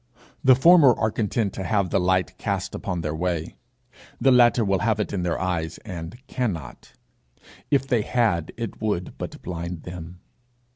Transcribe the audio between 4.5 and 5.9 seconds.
will have it in their eyes,